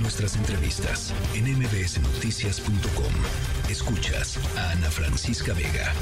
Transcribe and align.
Nuestras 0.00 0.36
entrevistas 0.36 1.12
en 1.34 1.44
mbsnoticias.com. 1.58 3.12
Escuchas 3.70 4.38
a 4.56 4.70
Ana 4.72 4.90
Francisca 4.90 5.52
Vega. 5.52 5.92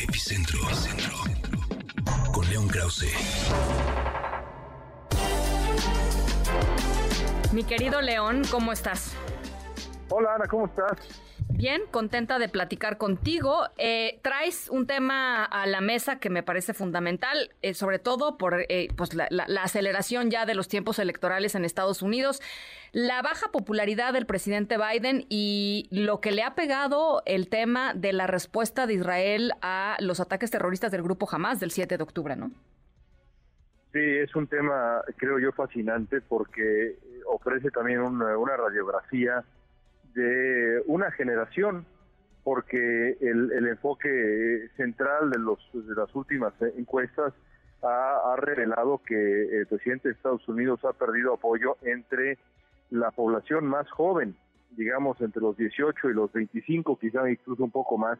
Epicentro. 0.00 0.58
Epicentro. 0.62 1.14
Con 2.32 2.48
León 2.48 2.68
Krause. 2.68 3.12
Mi 7.52 7.64
querido 7.64 8.00
León, 8.00 8.42
¿cómo 8.50 8.72
estás? 8.72 9.12
Hola 10.08 10.34
Ana, 10.34 10.46
¿cómo 10.46 10.66
estás? 10.66 10.98
Bien, 11.54 11.82
contenta 11.90 12.38
de 12.38 12.48
platicar 12.48 12.98
contigo. 12.98 13.68
Eh, 13.76 14.18
traes 14.22 14.68
un 14.68 14.86
tema 14.86 15.44
a 15.44 15.66
la 15.66 15.80
mesa 15.80 16.18
que 16.18 16.30
me 16.30 16.42
parece 16.42 16.74
fundamental, 16.74 17.52
eh, 17.62 17.74
sobre 17.74 17.98
todo 17.98 18.36
por 18.36 18.64
eh, 18.68 18.88
pues 18.96 19.14
la, 19.14 19.28
aceleración 19.62 20.30
ya 20.30 20.46
de 20.46 20.54
los 20.54 20.68
tiempos 20.68 20.98
electorales 20.98 21.54
en 21.54 21.64
Estados 21.64 22.02
Unidos, 22.02 22.40
la 22.92 23.22
baja 23.22 23.52
popularidad 23.52 24.12
del 24.12 24.26
presidente 24.26 24.76
Biden 24.76 25.26
y 25.28 25.88
lo 25.92 26.20
que 26.20 26.32
le 26.32 26.42
ha 26.42 26.54
pegado 26.54 27.22
el 27.26 27.48
tema 27.48 27.94
de 27.94 28.12
la 28.12 28.26
respuesta 28.26 28.86
de 28.86 28.94
Israel 28.94 29.52
a 29.62 29.96
los 30.00 30.20
ataques 30.20 30.50
terroristas 30.50 30.90
del 30.90 31.02
grupo 31.02 31.28
Hamas 31.30 31.60
del 31.60 31.70
7 31.70 31.96
de 31.96 32.02
octubre, 32.02 32.34
¿no? 32.34 32.50
Sí, 33.92 34.00
es 34.00 34.34
un 34.34 34.46
tema, 34.46 35.02
creo 35.16 35.38
yo, 35.38 35.52
fascinante 35.52 36.22
porque 36.22 36.96
ofrece 37.26 37.70
también 37.70 38.00
una 38.00 38.56
radiografía 38.56 39.44
de 40.14 40.82
una 40.86 41.10
generación, 41.12 41.86
porque 42.44 43.16
el, 43.20 43.66
enfoque 43.68 44.68
central 44.76 45.30
de, 45.30 45.38
los, 45.38 45.58
de 45.72 45.94
las 45.94 46.14
últimas 46.14 46.52
encuestas 46.76 47.32
ha, 47.82 48.36
revelado 48.36 49.00
que 49.04 49.58
el 49.58 49.66
presidente 49.66 50.08
de 50.08 50.14
Estados 50.14 50.46
Unidos 50.48 50.84
ha 50.84 50.92
perdido 50.92 51.34
apoyo 51.34 51.76
entre 51.82 52.38
la 52.90 53.10
población 53.10 53.66
más 53.66 53.90
joven, 53.90 54.36
digamos 54.70 55.20
entre 55.20 55.42
los 55.42 55.56
18 55.56 56.10
y 56.10 56.14
los 56.14 56.32
25, 56.32 56.98
quizá 56.98 57.28
incluso 57.30 57.64
un 57.64 57.70
poco 57.70 57.98
más. 57.98 58.18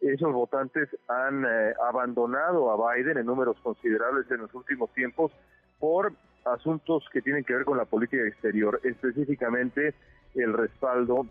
Esos 0.00 0.32
votantes 0.32 0.88
han 1.08 1.44
eh, 1.44 1.74
abandonado 1.88 2.70
a 2.70 2.94
Biden 2.94 3.16
en 3.16 3.26
números 3.26 3.56
considerables 3.62 4.30
en 4.30 4.38
los 4.38 4.54
últimos 4.54 4.92
tiempos 4.92 5.32
por 5.78 6.12
asuntos 6.44 7.04
que 7.12 7.22
tienen 7.22 7.44
que 7.44 7.54
ver 7.54 7.64
con 7.64 7.78
la 7.78 7.86
política 7.86 8.26
exterior, 8.26 8.80
específicamente 8.84 9.94
el 10.36 10.52
respaldo 10.52 11.26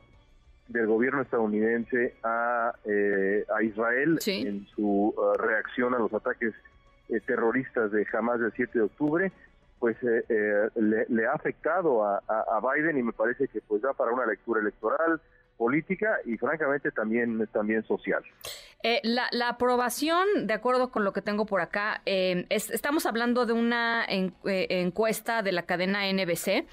del 0.67 0.88
gobierno 0.88 1.22
estadounidense 1.22 2.16
a, 2.23 2.73
eh, 2.86 3.45
a 3.56 3.64
Israel 3.64 4.20
en 4.25 4.66
su 4.67 5.14
uh, 5.16 5.34
reacción 5.38 5.94
a 5.94 6.00
los 6.00 6.12
ataques 6.14 6.53
eh, 7.09 7.20
terroristas 7.22 7.92
de 7.92 8.06
Hamas 8.14 8.39
del 8.39 8.52
7 8.53 8.80
de 8.80 8.86
octubre, 8.86 9.31
pues 9.80 9.95
eh, 10.02 10.70
le, 10.75 11.28
ha 11.28 11.34
afectado 11.34 12.03
a, 12.03 12.17
a, 12.28 12.59
Biden 12.73 12.97
y 12.97 13.03
me 13.03 13.14
parece 13.14 13.47
que 13.47 13.62
pues 13.62 13.84
da 13.84 13.94
para 13.94 14.12
una 14.12 14.25
lectura 14.25 14.59
electoral, 14.59 15.22
política 15.58 16.17
y 16.25 16.38
francamente 16.38 16.92
también, 16.92 17.48
también 17.52 17.84
social. 17.84 18.23
Eh, 18.84 19.02
la, 19.03 19.50
aprobación, 19.50 20.45
de 20.45 20.53
acuerdo 20.53 20.92
con 20.92 21.03
lo 21.03 21.12
que 21.12 21.22
tengo 21.22 21.47
por 21.47 21.59
acá, 21.59 22.02
eh, 22.06 22.45
estamos 22.50 23.08
hablando 23.08 23.47
de 23.47 23.53
una 23.53 24.06
eh, 24.08 24.31
encuesta 24.44 25.42
de 25.42 25.52
la 25.52 25.64
cadena 25.64 26.02
NBC. 26.12 26.66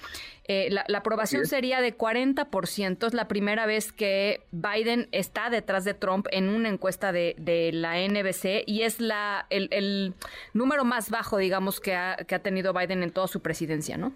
La, 0.69 0.99
aprobación 0.99 1.47
sería 1.47 1.81
de 1.81 1.97
40%. 1.97 3.07
Es 3.07 3.15
la 3.15 3.29
primera 3.29 3.65
vez 3.65 3.93
que 3.93 4.43
Biden 4.51 5.09
está 5.13 5.49
detrás 5.49 5.85
de 5.85 5.95
Trump 5.95 6.27
en 6.31 6.51
una 6.51 6.69
encuesta 6.69 7.13
de, 7.13 7.71
la 7.73 7.97
NBC 7.97 8.65
y 8.67 8.83
es 8.83 9.01
la 9.01 9.47
el, 9.49 10.15
número 10.53 10.85
más 10.85 11.09
bajo, 11.09 11.39
digamos, 11.39 11.81
que 11.81 11.95
ha, 11.95 12.17
que 12.17 12.35
ha 12.35 12.41
tenido 12.41 12.75
Biden 12.75 13.03
en 13.03 13.11
toda 13.11 13.29
su 13.29 13.41
presidencia, 13.41 13.97
¿no? 13.97 14.13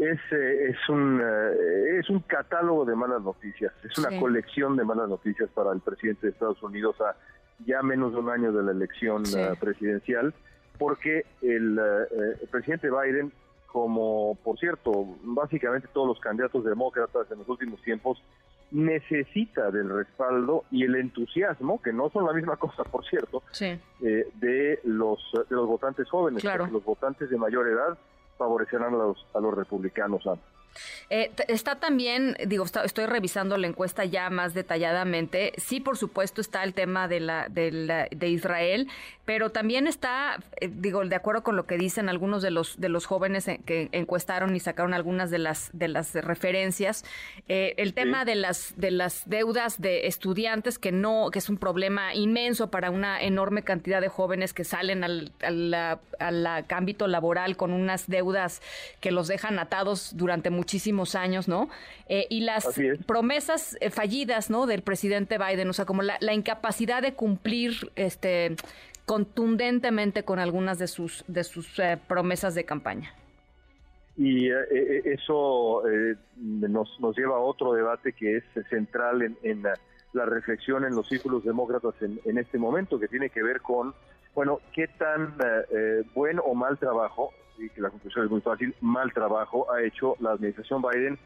Es, 0.00 0.18
eh, 0.32 0.70
es, 0.70 0.88
un, 0.88 1.20
eh, 1.22 1.98
es 1.98 2.08
un 2.08 2.20
catálogo 2.20 2.86
de 2.86 2.96
malas 2.96 3.22
noticias, 3.22 3.72
es 3.84 3.96
una 3.98 4.18
colección 4.18 4.76
de 4.76 4.84
malas 4.84 5.08
noticias 5.08 5.50
para 5.50 5.72
el 5.72 5.80
presidente 5.80 6.26
de 6.26 6.32
Estados 6.32 6.62
Unidos 6.62 6.96
a 7.00 7.14
ya 7.66 7.82
menos 7.82 8.12
de 8.12 8.18
un 8.18 8.30
año 8.30 8.50
de 8.50 8.62
la 8.62 8.72
elección 8.72 9.24
eh, 9.36 9.52
presidencial, 9.60 10.32
porque 10.78 11.26
el, 11.42 11.78
presidente 12.50 12.88
Biden, 12.90 13.30
como 13.66 14.38
por 14.42 14.58
cierto, 14.58 15.18
básicamente 15.22 15.86
todos 15.92 16.08
los 16.08 16.20
candidatos 16.20 16.64
demócratas 16.64 17.30
en 17.30 17.38
los 17.38 17.48
últimos 17.50 17.82
tiempos, 17.82 18.22
necesita 18.70 19.70
del 19.70 19.90
respaldo 19.90 20.64
y 20.70 20.84
el 20.84 20.94
entusiasmo, 20.94 21.82
que 21.82 21.92
no 21.92 22.08
son 22.08 22.24
la 22.24 22.32
misma 22.32 22.56
cosa, 22.56 22.84
por 22.84 23.04
cierto, 23.04 23.42
de 23.58 24.80
los 24.84 25.20
de 25.50 25.56
los 25.56 25.66
votantes 25.66 26.08
jóvenes, 26.08 26.42
los 26.44 26.84
votantes 26.84 27.28
de 27.28 27.36
mayor 27.36 27.68
edad 27.68 27.98
favorecerán 28.40 28.94
a 28.94 28.96
los, 28.96 29.26
a 29.34 29.40
los 29.40 29.54
republicanos. 29.54 30.26
Eh, 31.08 31.30
está 31.48 31.76
también, 31.76 32.36
digo, 32.46 32.64
estoy 32.64 33.06
revisando 33.06 33.56
la 33.56 33.66
encuesta 33.66 34.04
ya 34.04 34.30
más 34.30 34.54
detalladamente. 34.54 35.52
Sí, 35.56 35.80
por 35.80 35.96
supuesto, 35.96 36.40
está 36.40 36.62
el 36.62 36.74
tema 36.74 37.08
de, 37.08 37.20
la, 37.20 37.48
de, 37.48 38.08
de 38.10 38.28
Israel, 38.28 38.88
pero 39.24 39.50
también 39.50 39.86
está, 39.86 40.38
eh, 40.60 40.68
digo, 40.72 41.04
de 41.04 41.16
acuerdo 41.16 41.42
con 41.42 41.56
lo 41.56 41.66
que 41.66 41.76
dicen 41.76 42.08
algunos 42.08 42.42
de 42.42 42.50
los, 42.50 42.80
de 42.80 42.88
los 42.88 43.06
jóvenes 43.06 43.46
que 43.64 43.88
encuestaron 43.92 44.54
y 44.54 44.60
sacaron 44.60 44.94
algunas 44.94 45.30
de 45.30 45.38
las, 45.38 45.70
de 45.72 45.88
las 45.88 46.14
referencias, 46.14 47.04
eh, 47.48 47.74
el 47.76 47.94
tema 47.94 48.24
de, 48.24 48.34
las, 48.34 48.74
de 48.76 48.90
las 48.90 49.28
deudas 49.28 49.80
de 49.80 50.06
estudiantes, 50.06 50.78
que 50.78 50.92
no, 50.92 51.30
que 51.32 51.38
es 51.40 51.48
un 51.48 51.58
problema 51.58 52.14
inmenso 52.14 52.70
para 52.70 52.90
una 52.90 53.20
enorme 53.20 53.62
cantidad 53.62 54.00
de 54.00 54.08
jóvenes 54.08 54.52
que 54.52 54.64
salen 54.64 55.04
al, 55.04 55.32
al 55.40 56.46
ámbito 56.68 57.06
laboral 57.06 57.56
con 57.56 57.72
unas 57.72 58.08
deudas 58.08 58.62
que 59.00 59.10
los 59.10 59.28
dejan 59.28 59.58
atados 59.58 60.16
durante 60.16 60.50
muchísimos 60.60 61.14
años, 61.14 61.48
¿no? 61.48 61.70
Eh, 62.06 62.26
y 62.28 62.40
las 62.42 62.78
promesas 63.06 63.78
eh, 63.80 63.88
fallidas, 63.88 64.50
¿no? 64.50 64.66
Del 64.66 64.82
presidente 64.82 65.38
Biden, 65.38 65.70
o 65.70 65.72
sea, 65.72 65.86
como 65.86 66.02
la, 66.02 66.34
incapacidad 66.34 67.00
de 67.00 67.14
cumplir, 67.14 67.72
este, 67.96 68.56
contundentemente 69.06 70.22
con 70.22 70.38
algunas 70.38 70.78
de 70.78 70.86
sus 70.86 71.24
de 71.28 71.44
sus 71.44 71.78
eh, 71.78 71.98
promesas 72.06 72.54
de 72.54 72.64
campaña. 72.64 73.14
Y 74.18 74.50
eso 74.50 75.82
nos, 76.36 77.00
nos 77.00 77.16
lleva 77.16 77.36
a 77.36 77.40
otro 77.40 77.72
debate 77.72 78.12
que 78.12 78.36
es 78.36 78.44
central 78.68 79.22
en, 79.22 79.62
la, 79.62 80.26
reflexión 80.26 80.84
en 80.84 80.94
los 80.94 81.08
círculos 81.08 81.42
demócratas 81.42 81.94
en, 82.02 82.20
en, 82.26 82.36
este 82.36 82.58
momento, 82.58 83.00
que 83.00 83.08
tiene 83.08 83.30
que 83.30 83.42
ver 83.42 83.62
con, 83.62 83.94
bueno, 84.34 84.60
qué 84.72 84.88
tan 84.88 85.34
buen 86.14 86.38
o 86.38 86.54
mal 86.54 86.78
trabajo 86.78 87.32
y 87.58 87.68
que 87.70 87.80
la 87.80 87.90
conclusión 87.90 88.24
es 88.24 88.30
muy 88.30 88.40
fácil, 88.40 88.74
mal 88.80 89.12
trabajo 89.12 89.70
ha 89.72 89.82
hecho 89.82 90.16
la 90.20 90.32
administración 90.32 90.82
Biden 90.82 91.18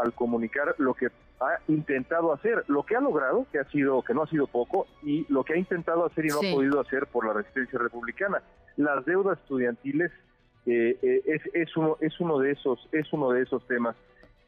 al 0.00 0.12
comunicar 0.12 0.74
lo 0.78 0.94
que 0.94 1.08
ha 1.40 1.58
intentado 1.68 2.32
hacer, 2.32 2.64
lo 2.68 2.84
que 2.84 2.96
ha 2.96 3.00
logrado, 3.00 3.46
que 3.50 3.58
ha 3.58 3.64
sido, 3.70 4.02
que 4.02 4.14
no 4.14 4.22
ha 4.22 4.26
sido 4.26 4.46
poco, 4.46 4.86
y 5.02 5.26
lo 5.32 5.42
que 5.42 5.54
ha 5.54 5.56
intentado 5.56 6.04
hacer 6.04 6.26
y 6.26 6.28
no 6.28 6.38
ha 6.38 6.54
podido 6.54 6.80
hacer 6.80 7.06
por 7.06 7.26
la 7.26 7.32
resistencia 7.32 7.78
republicana. 7.78 8.42
Las 8.76 9.04
deudas 9.04 9.38
estudiantiles 9.38 10.12
eh, 10.66 10.98
eh, 11.02 11.22
es, 11.24 11.42
es 11.54 11.76
uno, 11.76 11.96
es 12.00 12.20
uno 12.20 12.38
de 12.38 12.52
esos, 12.52 12.88
es 12.92 13.10
uno 13.12 13.30
de 13.30 13.42
esos 13.42 13.66
temas 13.66 13.96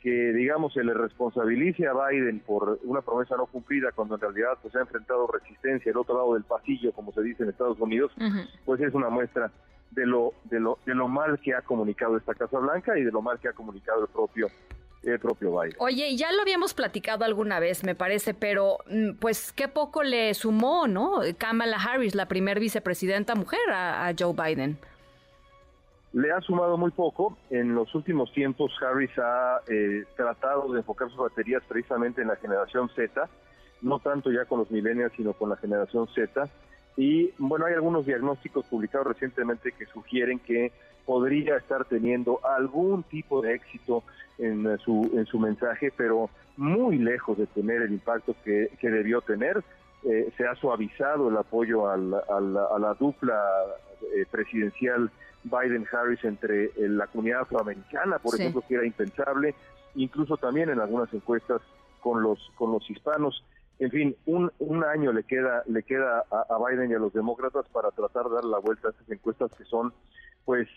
que 0.02 0.32
digamos 0.32 0.72
se 0.74 0.82
le 0.82 0.94
responsabilice 0.94 1.86
a 1.86 1.92
Biden 1.92 2.40
por 2.40 2.80
una 2.82 3.02
promesa 3.02 3.36
no 3.36 3.46
cumplida 3.46 3.92
cuando 3.92 4.16
en 4.16 4.20
realidad 4.20 4.58
pues, 4.60 4.72
se 4.72 4.78
ha 4.78 4.82
enfrentado 4.82 5.28
resistencia 5.28 5.92
al 5.92 5.98
otro 5.98 6.16
lado 6.16 6.34
del 6.34 6.42
pasillo, 6.42 6.92
como 6.92 7.12
se 7.12 7.22
dice 7.22 7.44
en 7.44 7.50
Estados 7.50 7.78
Unidos, 7.78 8.10
pues 8.64 8.80
es 8.80 8.92
una 8.94 9.10
muestra 9.10 9.52
de 9.92 10.06
lo, 10.06 10.32
de 10.44 10.58
lo, 10.58 10.78
de 10.84 10.94
lo 10.94 11.06
mal 11.06 11.38
que 11.38 11.54
ha 11.54 11.62
comunicado 11.62 12.16
esta 12.16 12.34
Casa 12.34 12.58
Blanca 12.58 12.98
y 12.98 13.04
de 13.04 13.12
lo 13.12 13.22
mal 13.22 13.38
que 13.38 13.48
ha 13.48 13.52
comunicado 13.52 14.02
el 14.02 14.08
propio 14.08 14.48
el 15.02 15.18
propio 15.18 15.60
Biden. 15.60 15.76
Oye, 15.78 16.16
ya 16.16 16.30
lo 16.32 16.42
habíamos 16.42 16.74
platicado 16.74 17.24
alguna 17.24 17.58
vez, 17.58 17.82
me 17.82 17.94
parece, 17.94 18.34
pero 18.34 18.78
mm, 18.88 19.14
pues 19.14 19.52
qué 19.52 19.66
poco 19.68 20.02
le 20.02 20.32
sumó, 20.34 20.86
¿no? 20.86 21.20
Kamala 21.38 21.76
Harris, 21.76 22.14
la 22.14 22.26
primer 22.26 22.60
vicepresidenta 22.60 23.34
mujer 23.34 23.60
a, 23.70 24.12
Joe 24.16 24.32
Biden. 24.32 24.78
Le 26.12 26.30
ha 26.30 26.40
sumado 26.40 26.76
muy 26.76 26.90
poco. 26.90 27.36
En 27.50 27.74
los 27.74 27.94
últimos 27.94 28.32
tiempos, 28.32 28.72
Harris 28.82 29.10
ha 29.18 29.60
eh, 29.68 30.04
tratado 30.16 30.72
de 30.72 30.80
enfocar 30.80 31.08
sus 31.08 31.18
baterías 31.18 31.62
precisamente 31.66 32.22
en 32.22 32.28
la 32.28 32.36
generación 32.36 32.90
Z, 32.94 33.28
no 33.80 33.98
tanto 33.98 34.30
ya 34.30 34.44
con 34.44 34.58
los 34.58 34.70
millennials, 34.70 35.12
sino 35.16 35.32
con 35.32 35.48
la 35.48 35.56
generación 35.56 36.06
Z 36.14 36.48
y 36.96 37.32
bueno, 37.38 37.66
hay 37.66 37.74
algunos 37.74 38.06
diagnósticos 38.06 38.66
publicados 38.66 39.06
recientemente 39.08 39.72
que 39.72 39.86
sugieren 39.86 40.38
que 40.38 40.72
podría 41.06 41.56
estar 41.56 41.84
teniendo 41.86 42.40
algún 42.44 43.02
tipo 43.04 43.40
de 43.40 43.54
éxito 43.54 44.02
en 44.38 44.78
su, 44.78 45.10
en 45.14 45.26
su 45.26 45.38
mensaje, 45.38 45.92
pero 45.96 46.30
muy 46.56 46.98
lejos 46.98 47.38
de 47.38 47.46
tener 47.46 47.82
el 47.82 47.92
impacto 47.92 48.34
que, 48.44 48.70
debió 48.82 49.20
tener. 49.20 49.62
Eh, 50.04 50.32
se 50.36 50.46
ha 50.46 50.54
suavizado 50.56 51.28
el 51.28 51.36
apoyo 51.36 51.88
a 51.88 51.96
la 51.96 52.94
dupla 52.98 53.40
eh, 54.14 54.26
presidencial 54.30 55.10
Biden-Harris 55.44 56.24
entre 56.24 56.66
eh, 56.66 56.72
la 56.88 57.06
comunidad 57.06 57.42
afroamericana, 57.42 58.18
por 58.18 58.34
ejemplo, 58.34 58.62
que 58.66 58.74
era 58.74 58.86
impensable, 58.86 59.54
incluso 59.94 60.36
también 60.36 60.70
en 60.70 60.80
algunas 60.80 61.12
encuestas 61.12 61.60
con 62.00 62.22
los, 62.22 62.50
con 62.56 62.72
los 62.72 62.88
hispanos. 62.88 63.44
En 63.78 63.90
fin, 63.90 64.16
un, 64.26 64.52
un 64.58 64.84
año 64.84 65.12
le 65.12 65.24
queda, 65.24 65.62
le 65.66 65.82
queda 65.82 66.24
a, 66.30 66.58
Biden 66.68 66.90
y 66.90 66.94
a 66.94 66.98
los 66.98 67.12
demócratas 67.12 67.66
para 67.72 67.90
tratar 67.90 68.28
de 68.28 68.34
dar 68.36 68.44
la 68.44 68.58
vuelta 68.58 68.88
a 68.88 68.90
estas 68.92 69.10
encuestas 69.10 69.50
que 69.56 69.64
son 69.64 69.92
pues 70.44 70.68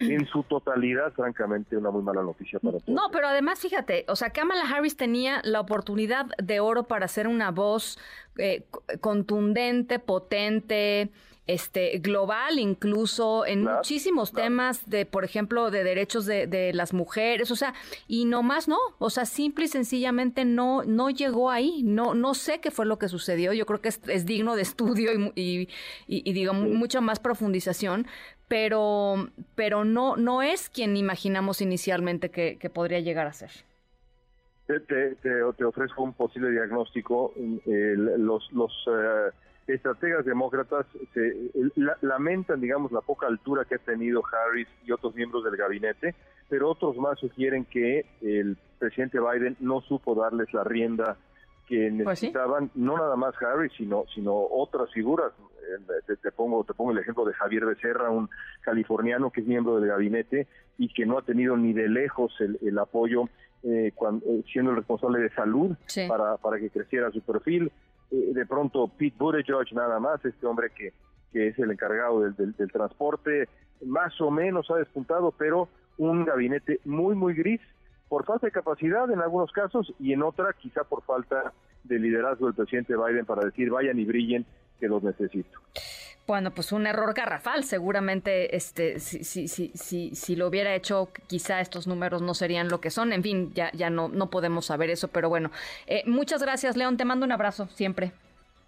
en 0.00 0.26
su 0.26 0.42
totalidad, 0.42 1.12
francamente, 1.12 1.76
una 1.76 1.90
muy 1.90 2.02
mala 2.02 2.22
noticia 2.22 2.58
para 2.58 2.78
todos. 2.78 2.88
No, 2.88 3.10
pero 3.12 3.28
además, 3.28 3.60
fíjate, 3.60 4.04
o 4.08 4.16
sea, 4.16 4.30
Kamala 4.30 4.68
Harris 4.68 4.96
tenía 4.96 5.40
la 5.44 5.60
oportunidad 5.60 6.26
de 6.42 6.60
oro 6.60 6.84
para 6.84 7.06
ser 7.06 7.28
una 7.28 7.50
voz 7.50 7.98
eh, 8.36 8.64
contundente, 9.00 10.00
potente, 10.00 11.10
este 11.48 11.98
global 11.98 12.58
incluso 12.58 13.46
en 13.46 13.64
muchísimos 13.64 14.32
temas 14.32 14.88
de 14.88 15.06
por 15.06 15.24
ejemplo 15.24 15.70
de 15.70 15.82
derechos 15.82 16.26
de, 16.26 16.46
de, 16.46 16.74
las 16.74 16.92
mujeres 16.92 17.50
o 17.50 17.56
sea 17.56 17.72
y 18.06 18.26
no 18.26 18.42
más 18.42 18.68
no 18.68 18.76
o 18.98 19.08
sea 19.08 19.24
simple 19.24 19.64
y 19.64 19.68
sencillamente 19.68 20.44
no 20.44 20.84
no 20.84 21.08
llegó 21.08 21.50
ahí 21.50 21.82
no 21.82 22.14
no 22.14 22.34
sé 22.34 22.60
qué 22.60 22.70
fue 22.70 22.84
lo 22.84 22.98
que 22.98 23.08
sucedió 23.08 23.54
yo 23.54 23.64
creo 23.64 23.80
que 23.80 23.88
es, 23.88 24.26
digno 24.26 24.56
de 24.56 24.62
estudio 24.62 25.10
y, 25.34 25.70
y, 26.06 26.32
digo 26.34 26.52
mucha 26.52 27.00
más 27.00 27.18
profundización 27.18 28.06
pero 28.48 29.28
pero 29.54 29.84
no 29.84 30.16
no 30.16 30.42
es 30.42 30.68
quien 30.68 30.96
imaginamos 30.96 31.60
inicialmente 31.60 32.30
que, 32.30 32.70
podría 32.72 33.00
llegar 33.00 33.26
a 33.26 33.32
ser 33.32 33.50
te, 34.66 34.80
te, 34.80 35.16
te, 35.16 35.64
ofrezco 35.64 36.02
un 36.02 36.12
posible 36.12 36.50
diagnóstico 36.50 37.32
los 37.66 38.52
los 38.52 38.72
eh, 38.86 39.30
estrategas 39.74 40.24
demócratas 40.24 40.86
se, 41.12 41.50
lamentan, 42.00 42.60
digamos, 42.60 42.90
la 42.92 43.00
poca 43.00 43.26
altura 43.26 43.64
que 43.64 43.76
ha 43.76 43.78
tenido 43.78 44.22
Harris 44.26 44.68
y 44.84 44.92
otros 44.92 45.14
miembros 45.14 45.44
del 45.44 45.56
gabinete, 45.56 46.14
pero 46.48 46.70
otros 46.70 46.96
más 46.96 47.18
sugieren 47.18 47.64
que 47.66 48.06
el 48.22 48.56
presidente 48.78 49.18
Biden 49.20 49.56
no 49.60 49.80
supo 49.82 50.14
darles 50.14 50.52
la 50.52 50.64
rienda 50.64 51.16
que 51.66 51.90
pues 51.90 52.22
necesitaban, 52.22 52.70
no 52.74 52.96
nada 52.96 53.16
más 53.16 53.34
Harris, 53.42 53.72
sino, 53.76 54.04
sino 54.14 54.32
otras 54.34 54.90
figuras. 54.92 55.32
Te, 56.22 56.32
pongo, 56.32 56.64
te 56.64 56.74
pongo 56.74 56.92
el 56.92 56.98
ejemplo 56.98 57.24
de 57.24 57.34
Javier 57.34 57.66
Becerra, 57.66 58.10
un 58.10 58.28
californiano 58.62 59.30
que 59.30 59.40
es 59.40 59.46
miembro 59.46 59.78
del 59.78 59.88
gabinete 59.88 60.46
y 60.78 60.88
que 60.92 61.06
no 61.06 61.18
ha 61.18 61.22
tenido 61.22 61.56
ni 61.56 61.72
de 61.72 61.88
lejos 61.88 62.32
el, 62.40 62.78
apoyo 62.78 63.24
eh, 63.62 63.92
cuando, 63.94 64.24
eh, 64.26 64.44
siendo 64.52 64.70
el 64.70 64.76
responsable 64.78 65.20
de 65.20 65.30
salud 65.30 65.76
para, 66.08 66.36
para 66.36 66.58
que 66.58 66.70
creciera 66.70 67.10
su 67.10 67.20
perfil. 67.22 67.72
Eh, 68.10 68.32
de 68.32 68.46
pronto 68.46 68.88
Pete 68.88 69.16
Buttigieg 69.18 69.74
nada 69.74 70.00
más, 70.00 70.24
este 70.24 70.46
hombre 70.46 70.70
que, 70.70 70.92
que 71.32 71.48
es 71.48 71.58
el 71.58 71.70
encargado 71.70 72.20
del, 72.20 72.34
del, 72.56 72.72
transporte, 72.72 73.48
más 73.84 74.18
o 74.20 74.30
menos 74.30 74.70
ha 74.70 74.76
despuntado, 74.76 75.32
pero 75.32 75.68
un 75.98 76.24
gabinete 76.24 76.80
muy, 76.84 77.14
muy 77.14 77.34
gris 77.34 77.60
por 78.08 78.24
falta 78.24 78.46
de 78.46 78.52
capacidad 78.52 79.10
en 79.10 79.20
algunos 79.20 79.52
casos 79.52 79.92
y 79.98 80.12
en 80.12 80.22
otra 80.22 80.54
quizá 80.54 80.84
por 80.84 81.02
falta 81.02 81.52
de 81.84 81.98
liderazgo 81.98 82.46
del 82.46 82.54
presidente 82.54 82.94
Biden 82.96 83.26
para 83.26 83.44
decir 83.44 83.70
vayan 83.70 83.98
y 83.98 84.04
brillen 84.04 84.46
que 84.78 84.88
los 84.88 85.02
necesito. 85.02 85.58
Bueno, 86.28 86.50
pues 86.50 86.72
un 86.72 86.86
error 86.86 87.14
garrafal. 87.14 87.64
Seguramente, 87.64 88.54
este, 88.54 89.00
si, 89.00 89.24
si, 89.24 89.48
si, 89.48 89.72
si, 89.74 90.14
si 90.14 90.36
lo 90.36 90.46
hubiera 90.46 90.74
hecho, 90.74 91.08
quizá 91.26 91.60
estos 91.62 91.86
números 91.86 92.20
no 92.20 92.34
serían 92.34 92.68
lo 92.68 92.82
que 92.82 92.90
son. 92.90 93.14
En 93.14 93.22
fin, 93.22 93.52
ya, 93.54 93.72
ya 93.72 93.88
no, 93.88 94.08
no 94.08 94.28
podemos 94.28 94.66
saber 94.66 94.90
eso, 94.90 95.08
pero 95.08 95.30
bueno. 95.30 95.50
Eh, 95.86 96.02
muchas 96.06 96.42
gracias, 96.42 96.76
León. 96.76 96.98
Te 96.98 97.06
mando 97.06 97.24
un 97.24 97.32
abrazo 97.32 97.66
siempre. 97.68 98.12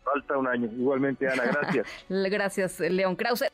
Falta 0.02 0.38
un 0.38 0.46
año. 0.46 0.70
Igualmente, 0.72 1.28
Ana. 1.28 1.44
Gracias. 1.44 1.86
gracias, 2.08 2.80
León 2.80 3.14
Krause. 3.14 3.52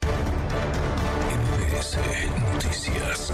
Noticias. 2.55 3.32